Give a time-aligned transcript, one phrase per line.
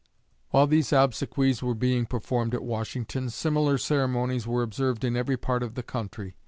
[0.49, 5.61] While these obsequies were being performed at Washington, similar ceremonies were observed in every part
[5.61, 6.37] of the country.